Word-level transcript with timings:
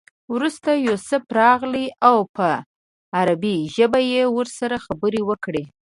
وروسته 0.33 0.69
یوسف 0.87 1.23
راغی 1.39 1.87
او 2.07 2.17
په 2.35 2.49
عبري 3.19 3.57
ژبه 3.75 3.99
یې 4.11 4.23
ورسره 4.37 4.75
خبرې 4.85 5.21
وکړې. 5.29 5.63